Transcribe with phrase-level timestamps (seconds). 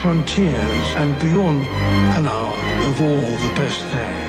[0.00, 1.66] Frontiers and Beyond
[2.16, 2.54] an hour
[2.88, 4.26] of all the best there.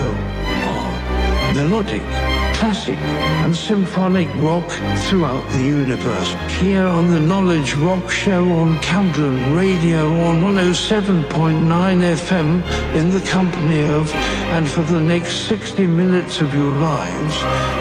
[0.00, 2.02] Oh, melodic,
[2.54, 2.98] classic
[3.44, 4.68] and symphonic rock
[5.06, 6.34] throughout the universe.
[6.60, 13.82] Here on the Knowledge Rock Show on Camglen Radio on 107.9 FM in the company
[13.88, 14.14] of,
[14.54, 17.34] and for the next 60 minutes of your lives,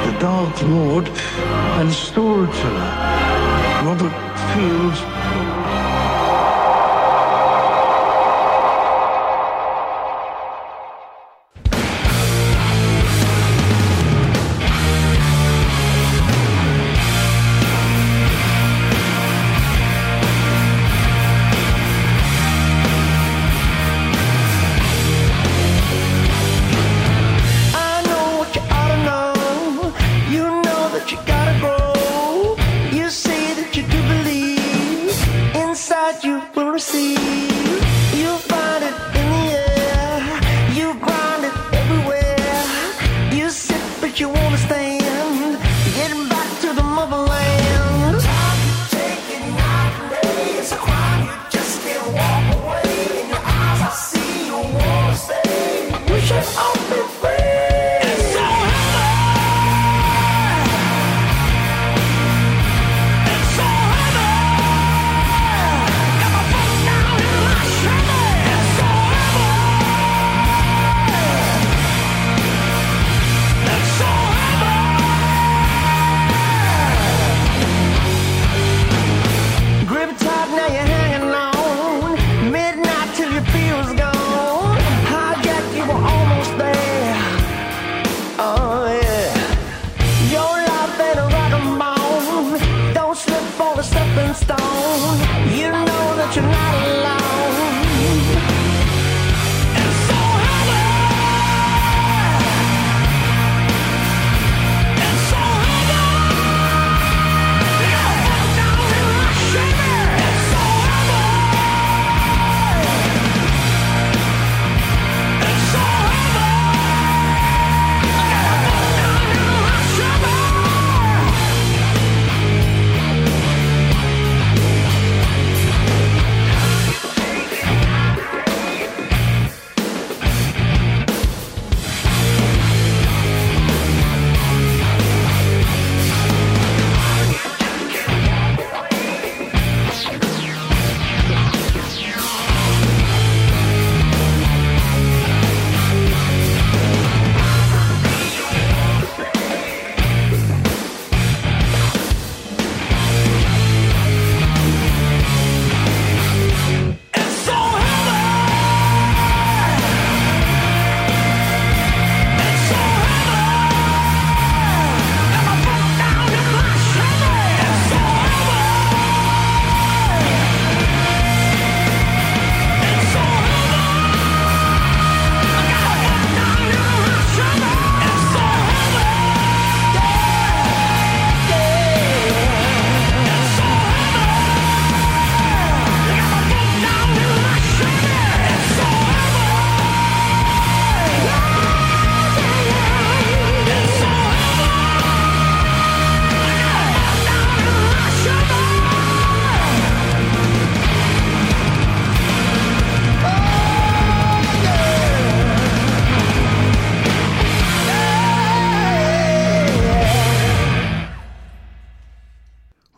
[0.06, 1.08] the Dark Lord
[1.80, 2.92] and storyteller,
[3.86, 4.14] Robert
[4.53, 5.17] Fields.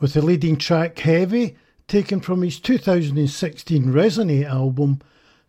[0.09, 1.55] With the leading track Heavy,
[1.87, 5.01] taken from his 2016 Resonate album.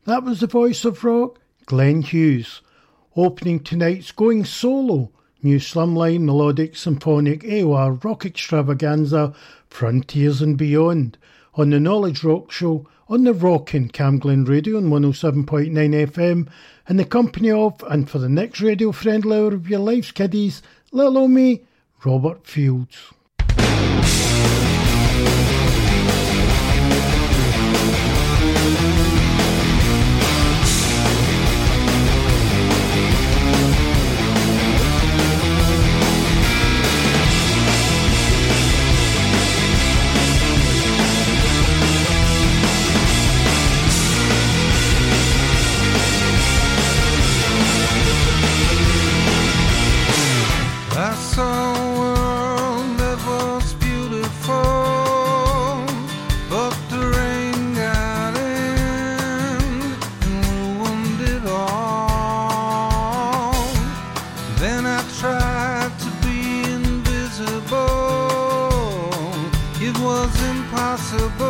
[0.05, 2.61] That was the voice of rock, Glenn Hughes.
[3.17, 5.11] Opening tonight's Going Solo,
[5.43, 9.33] new slumline melodic symphonic AOR rock extravaganza,
[9.71, 11.17] Frontiers and Beyond,
[11.55, 16.49] on the Knowledge Rock Show on the Rockin' Camglen Radio on 107.9 FM,
[16.87, 20.61] in the company of, and for the next radio friendly hour of your life's kiddies,
[20.93, 21.62] little me,
[22.05, 23.15] Robert Fields.
[71.12, 71.50] impossible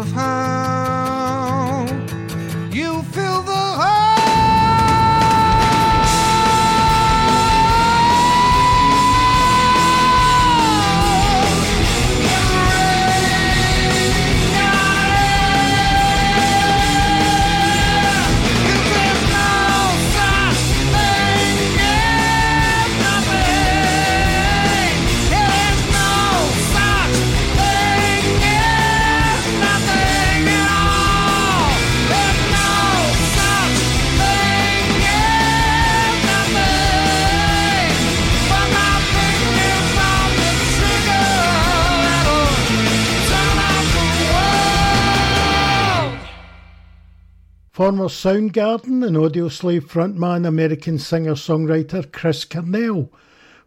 [47.81, 53.09] Former Soundgarden and Audioslave frontman American singer-songwriter Chris Cornell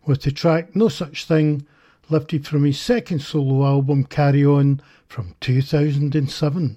[0.07, 1.67] with the track No Such Thing
[2.09, 6.77] lifted from his second solo album Carry On from 2007.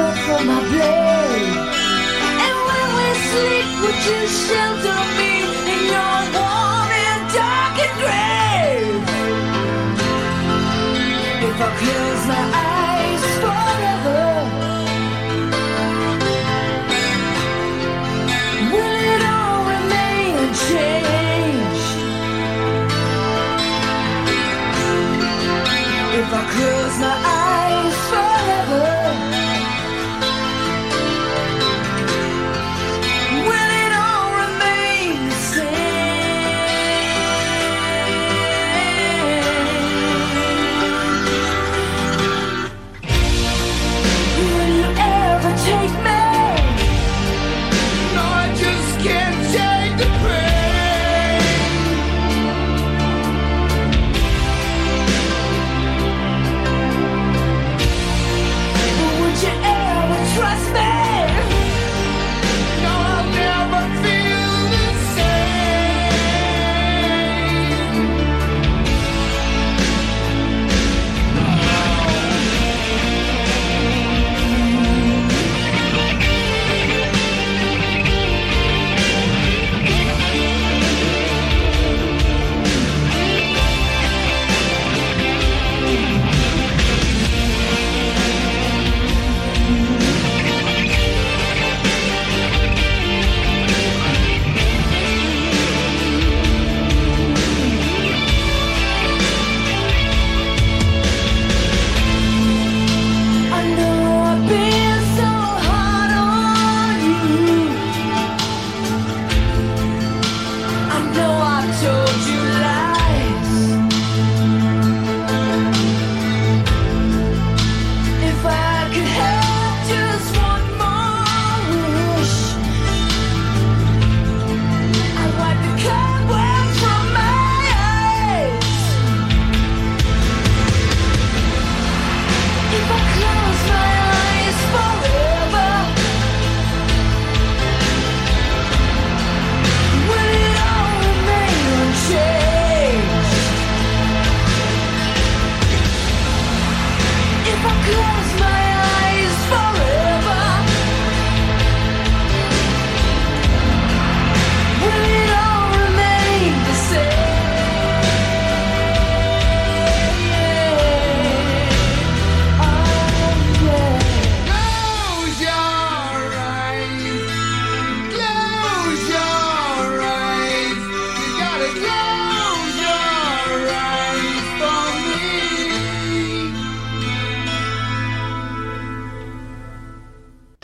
[0.00, 1.56] blood from my blade.
[2.44, 5.32] And when we sleep, would you shelter me
[5.72, 9.02] in your warm and darkened grave?
[11.48, 12.69] If I close my eyes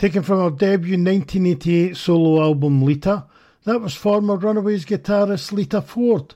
[0.07, 3.25] taken from her debut 1988 solo album Lita.
[3.65, 6.33] That was former Runaways guitarist Lita Ford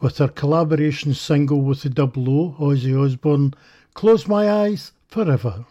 [0.00, 3.54] with her collaboration single with the double O, Ozzy Osbourne,
[3.94, 5.66] Close My Eyes Forever.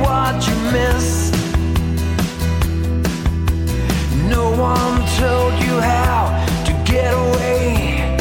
[0.00, 1.30] what you miss.
[4.28, 6.22] No one told you how
[6.66, 8.16] to get away.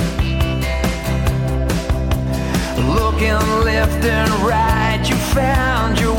[2.78, 6.13] Looking left and right, you found your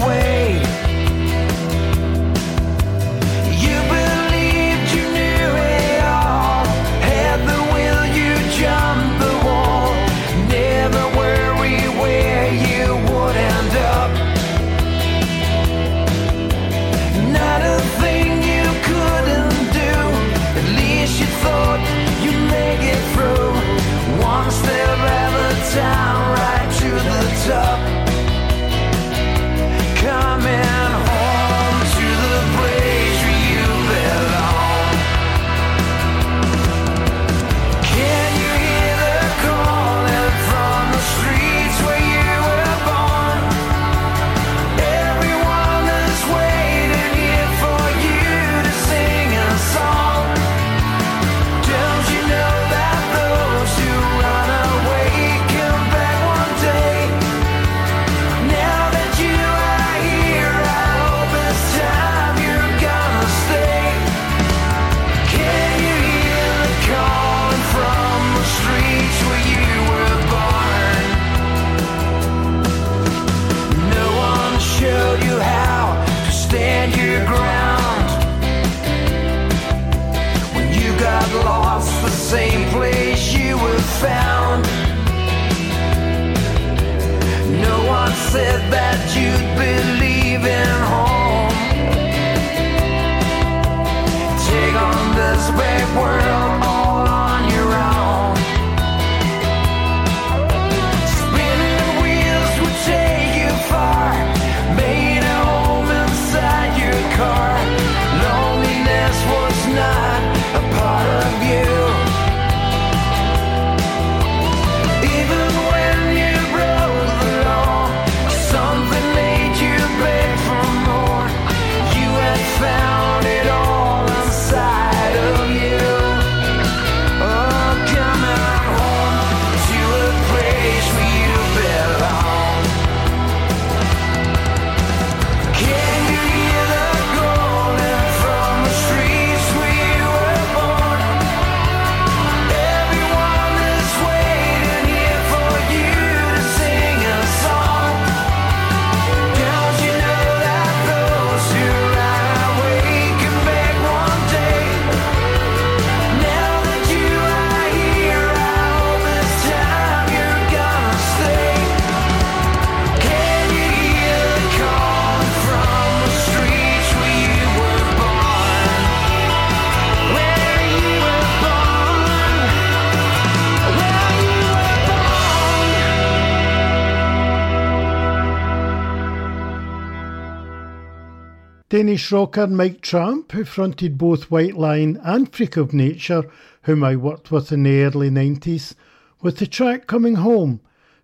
[181.74, 186.22] Danish rocker Mike Tramp, who fronted both White Lion and Freak of Nature,
[186.62, 188.76] whom I worked with in the early 90s,
[189.20, 190.60] with the track Coming Home,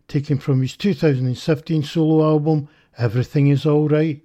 [0.06, 4.22] taken from his 2015 solo album Everything Is Alright.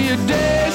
[0.00, 0.67] your day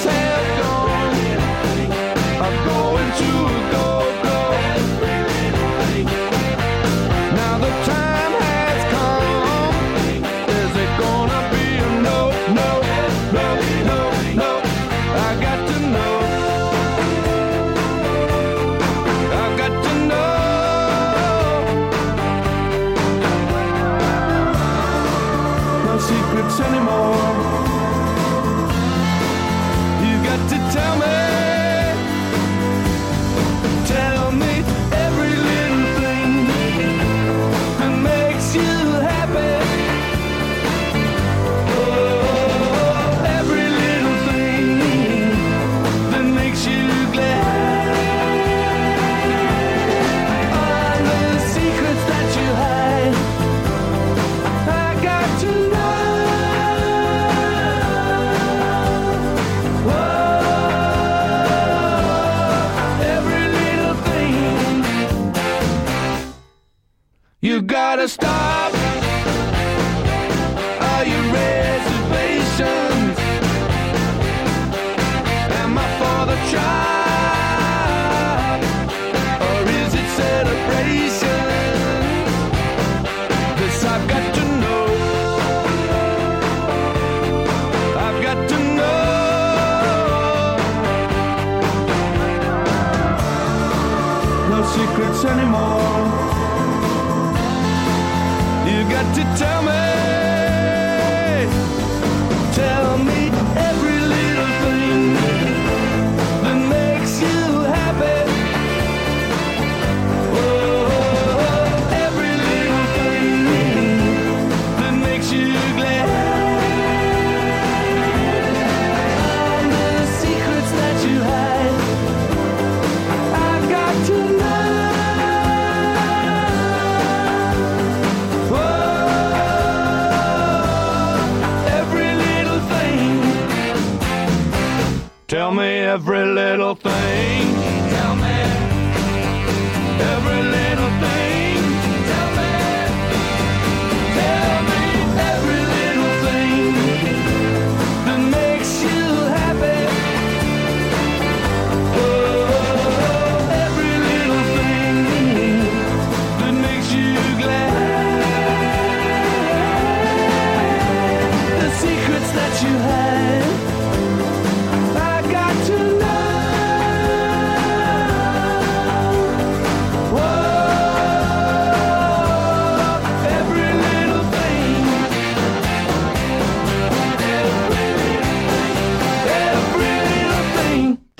[135.33, 137.72] Tell me every little thing.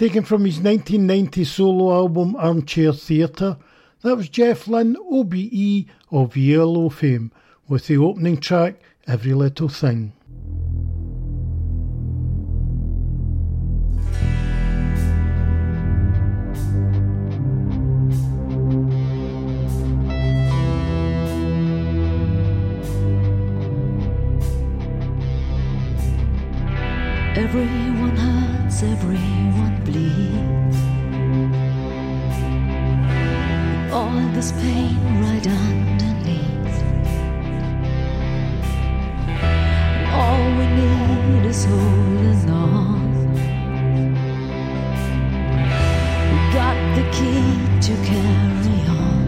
[0.10, 3.56] taken from his 1990 solo album Armchair Theatre.
[4.02, 7.32] That was Jeff Lynne, OBE of ELO fame,
[7.70, 10.12] with the opening track Every Little Thing.
[27.38, 28.33] Everyone
[34.44, 36.78] there's pain right underneath.
[40.12, 43.34] All we need is holding on.
[46.32, 47.46] We got the key
[47.88, 49.24] to carry on.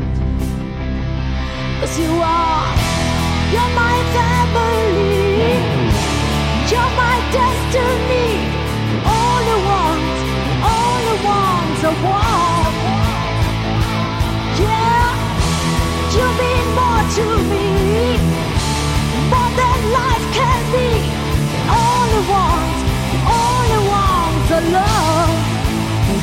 [1.80, 2.67] Cause you are,
[3.54, 5.56] you're my family,
[6.71, 8.32] you're my destiny.
[9.13, 10.19] All the ones,
[10.71, 12.55] all the ones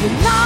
[0.02, 0.41] You know.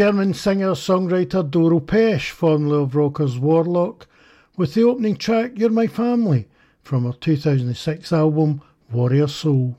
[0.00, 4.06] German singer-songwriter Doro Pesch, formerly of Rockers Warlock,
[4.56, 6.48] with the opening track You're My Family
[6.82, 9.76] from her 2006 album Warrior Soul.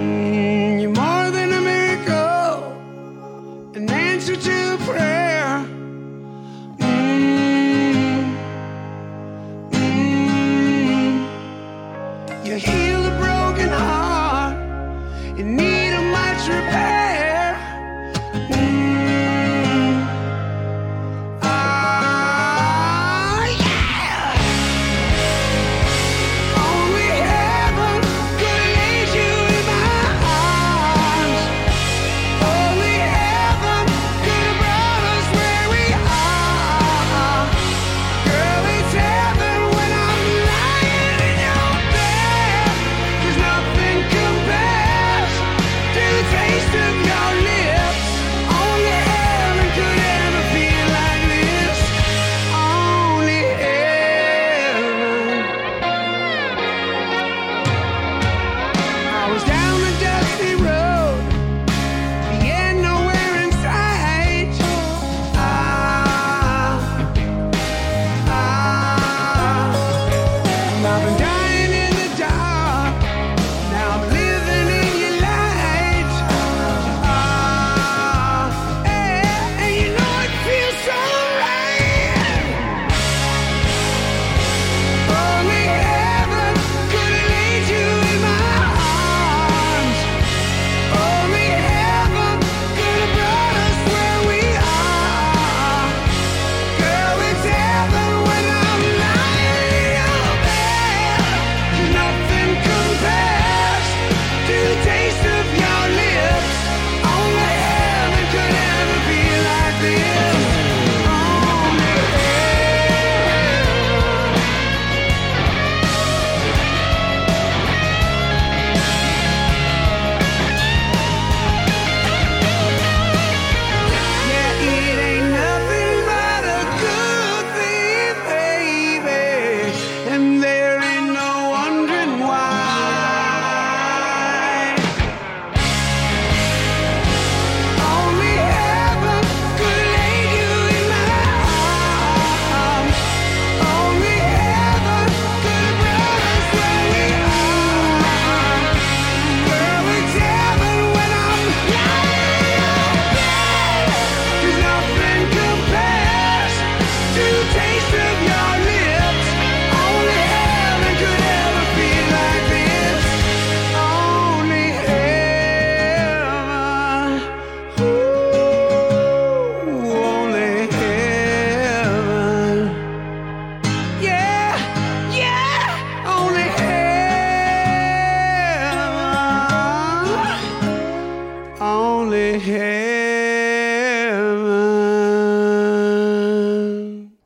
[0.00, 2.72] Mm, you're more than a miracle,
[3.74, 5.21] an answer to prayer.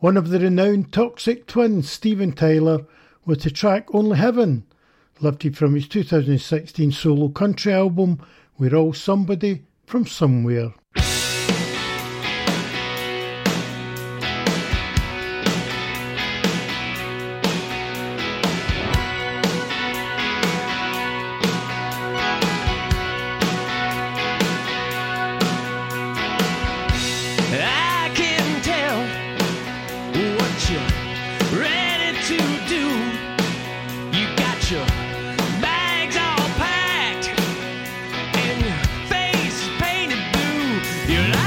[0.06, 2.86] One of the renowned Toxic Twins, Steven Tyler,
[3.24, 4.62] with the track Only Heaven,
[5.20, 8.24] lifted from his 2016 solo country album
[8.56, 10.74] We're All Somebody from Somewhere.
[41.08, 41.45] You like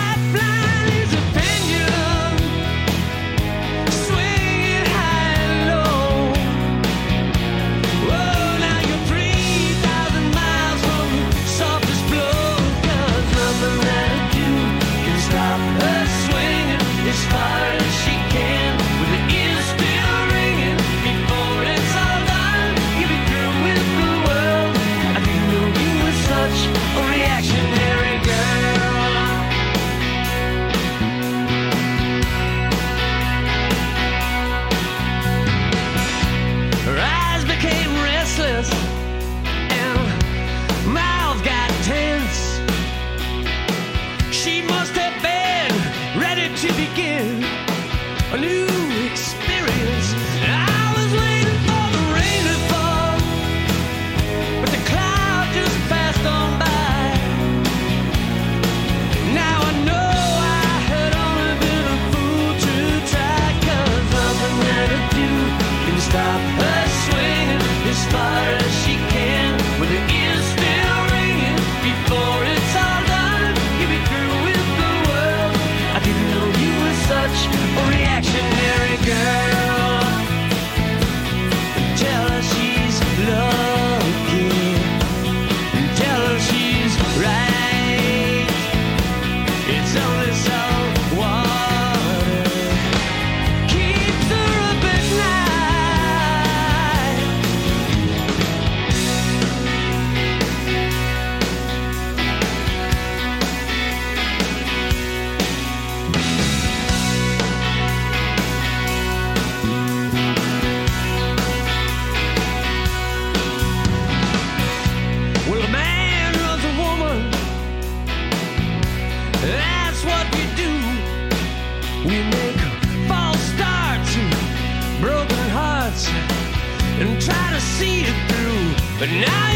[129.00, 129.49] But now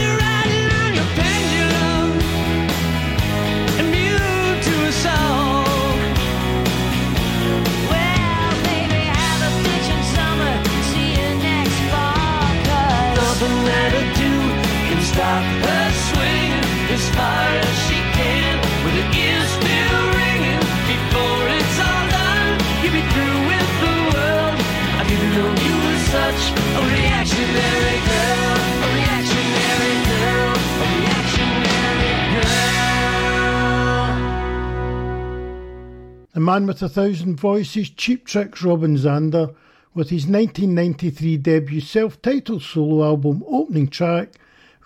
[36.53, 39.55] Man with a Thousand Voices, Cheap Trick's Robin Zander,
[39.95, 44.33] with his 1993 debut self titled solo album opening track,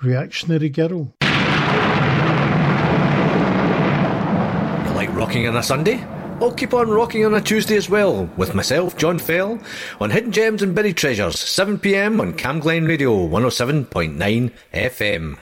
[0.01, 1.11] Reactionary Girl.
[1.21, 1.27] You
[4.95, 6.01] like rocking on a Sunday?
[6.39, 9.59] I'll keep on rocking on a Tuesday as well, with myself, John Fell,
[9.99, 15.37] on Hidden Gems and Buried Treasures, 7pm on Camglen Radio 107.9 FM.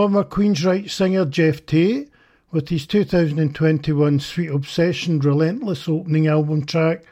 [0.00, 2.08] Former Queensryche singer Geoff Tate,
[2.50, 7.04] with his 2021 Sweet Obsession Relentless opening album track,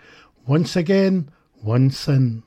[0.46, 1.28] Once Again,
[1.60, 2.44] One Sin.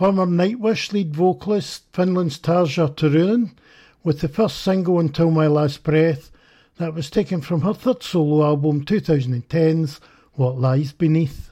[0.00, 3.50] Former Nightwish lead vocalist Finland's Tarja Turunen
[4.02, 6.30] with the first single Until My Last Breath
[6.78, 10.00] that was taken from her third solo album 2010's
[10.32, 11.49] What Lies Beneath.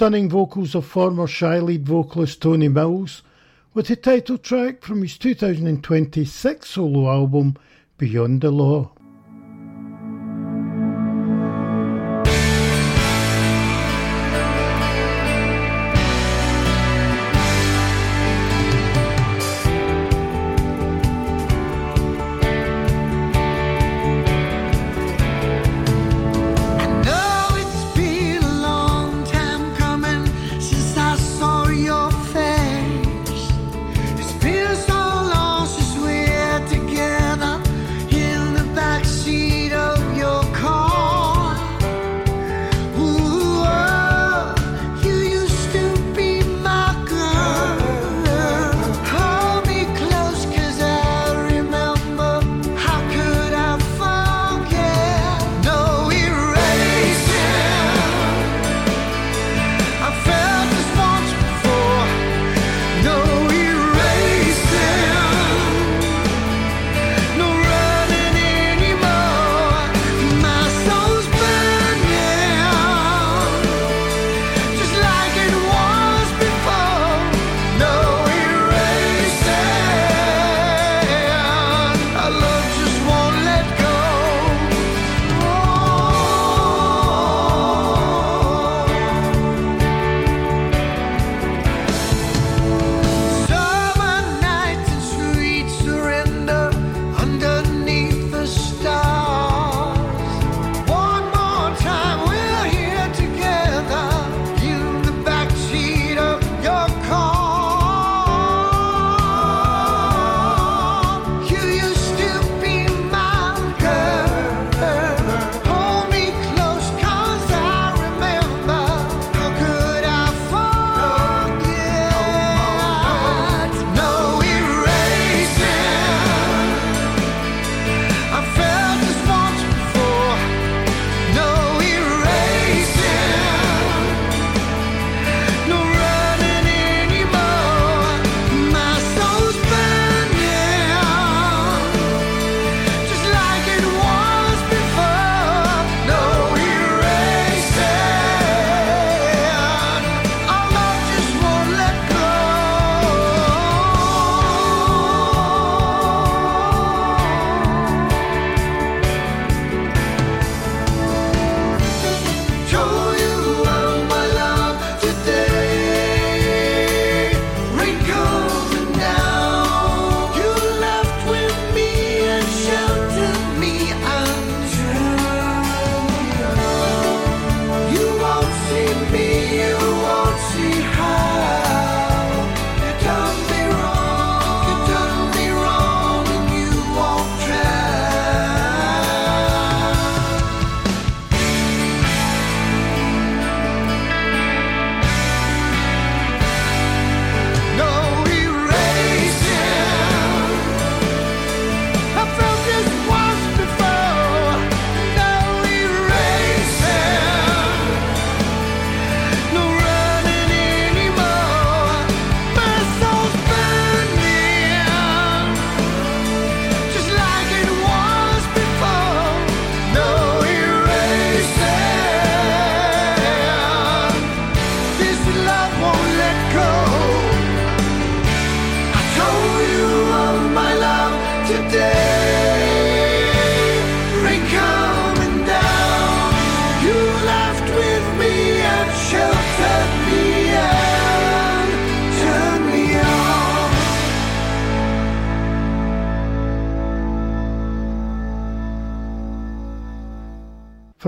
[0.00, 3.22] stunning vocals of former Shy Lead vocalist Tony Mills
[3.74, 7.54] with the title track from his 2026 solo album
[7.98, 8.92] Beyond the Law.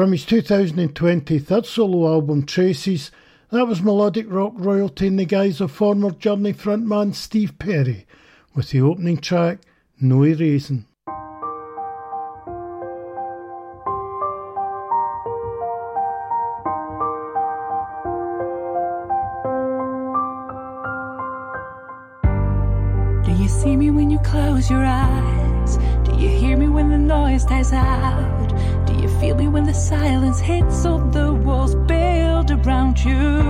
[0.03, 3.13] From his 2020 third solo album Traces,
[3.51, 8.05] that was melodic rock royalty in the guise of former Journey frontman Steve Perry,
[8.53, 9.61] with the opening track
[10.01, 10.87] No Erasing.
[23.25, 25.77] Do you see me when you close your eyes?
[26.03, 28.42] Do you hear me when the noise dies out?
[29.03, 33.43] Do you feel me when the silence hits all the walls build around you?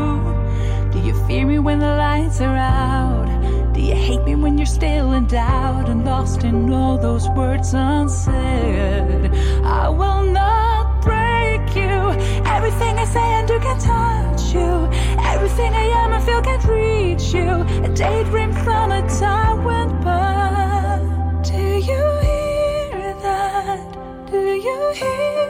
[0.91, 3.75] Do you fear me when the lights are out?
[3.75, 7.75] Do you hate me when you're still in doubt and lost in all those words
[7.75, 9.31] unsaid?
[9.63, 12.01] I will not break you.
[12.47, 14.89] Everything I say and do can touch you.
[15.35, 17.51] Everything I am and feel can't reach you.
[17.85, 20.99] A daydream from a time went by.
[21.45, 24.31] Do you hear that?
[24.31, 25.42] Do you hear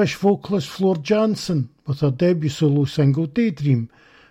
[0.00, 3.90] Nightwish vocalist Floor Jansen with her debut solo single Daydream,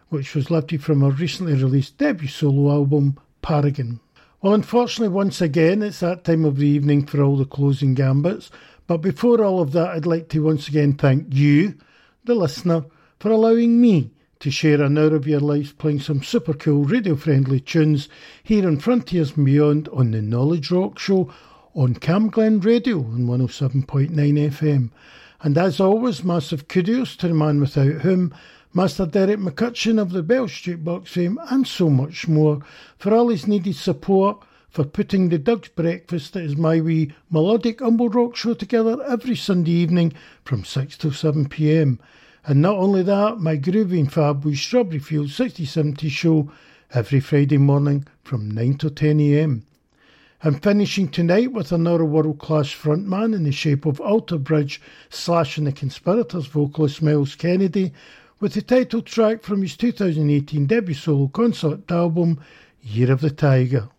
[0.10, 4.00] which was lifted from her recently released debut solo album Paragon.
[4.42, 8.50] Well, unfortunately, once again, it's that time of the evening for all the closing gambits.
[8.88, 11.76] But before all of that, I'd like to once again thank you,
[12.24, 12.86] the listener,
[13.20, 14.10] for allowing me
[14.40, 18.10] to share an hour of your life playing some super cool radio friendly tunes
[18.42, 21.32] here on Frontiers and Beyond on the Knowledge Rock Show
[21.76, 24.90] on Camglen Radio on 107.9 FM.
[25.42, 28.34] And as always, massive kudos to the man without whom,
[28.74, 32.60] Master Derek McCutcheon of the Belch Jukebox fame, and so much more,
[32.98, 37.80] for all his needed support for putting the Doug's Breakfast that is my wee melodic
[37.80, 40.14] humble rock show together every Sunday evening
[40.44, 42.00] from 6 till 7 pm.
[42.46, 46.52] And not only that, my groovy and fab wee Strawberry Field 6070 show
[46.94, 49.66] every Friday morning from 9 till 10 am.
[50.42, 54.80] I'm finishing tonight with another world class frontman in the shape of Alter Bridge
[55.10, 57.92] slash and the Conspirators vocalist Myles Kennedy
[58.40, 62.40] with the title track from his 2018 debut solo concept album
[62.82, 63.90] Year of the Tiger.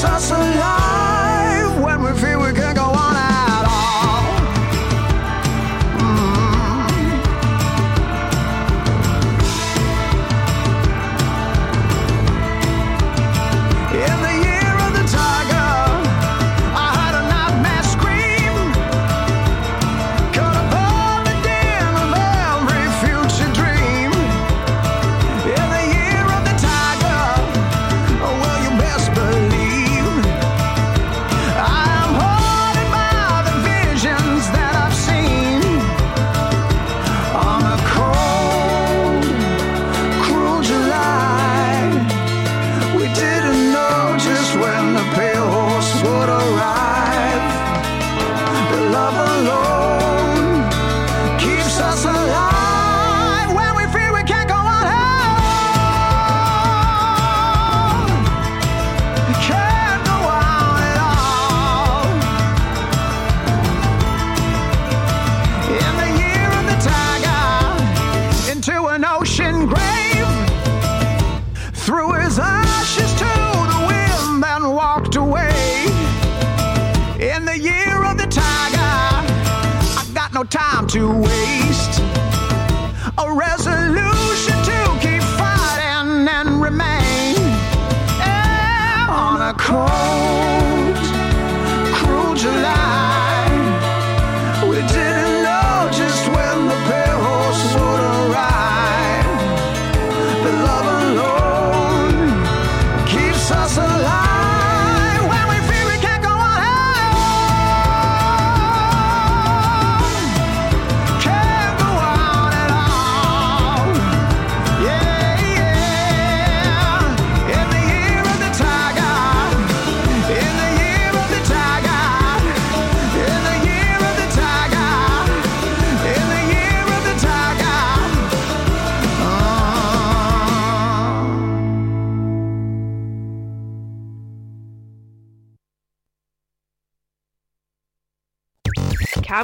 [0.00, 0.37] Jesus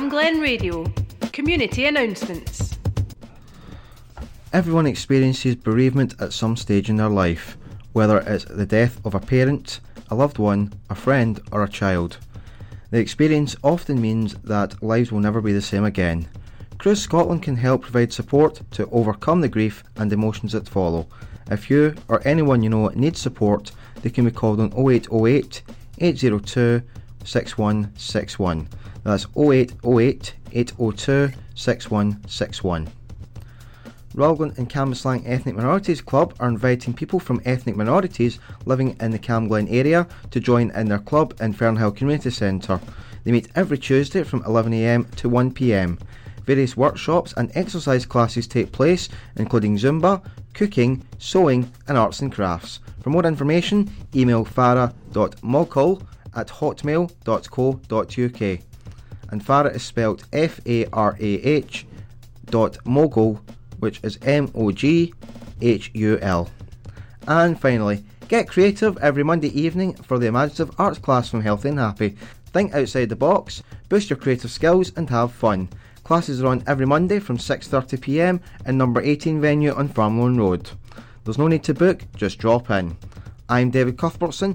[0.05, 0.85] Camglen Radio.
[1.33, 2.77] Community announcements.
[4.53, 7.57] Everyone experiences bereavement at some stage in their life,
[7.95, 9.81] whether it's the death of a parent,
[10.11, 12.19] a loved one, a friend, or a child.
[12.91, 16.29] The experience often means that lives will never be the same again.
[16.77, 21.07] Cruse Scotland can help provide support to overcome the grief and emotions that follow.
[21.51, 25.63] If you or anyone you know needs support, they can be called on 0808
[25.99, 26.83] 802
[27.25, 28.69] 6161.
[29.05, 32.89] That's 0808 802 6161.
[34.15, 39.19] Rutherglen and Cambuslang Ethnic Minorities Club are inviting people from ethnic minorities living in the
[39.19, 42.81] Camglen area to join in their club in Fernhill Community Centre.
[43.25, 46.01] They meet every Tuesday from 11am to 1pm.
[46.47, 52.81] Various workshops and exercise classes take place, including Zumba, cooking, sewing, and arts and crafts.
[53.03, 56.03] For more information, email farah.mogul
[56.37, 58.61] at hotmail.co.uk.
[59.35, 61.87] And Farah is spelled F A R A H
[62.45, 63.41] dot mogul,
[63.81, 65.13] which is M O G
[65.61, 66.49] H U L.
[67.27, 71.81] And finally, get creative every Monday evening for the imaginative arts class from Healthy and
[71.81, 72.17] Happy.
[72.53, 75.69] Think outside the box, boost your creative skills, and have fun.
[76.05, 80.71] Classes are on every Monday from 6.30pm in number 18 venue on Farmeloan Road.
[81.25, 82.97] There's no need to book, just drop in.
[83.49, 84.53] I'm David Cuthbertson,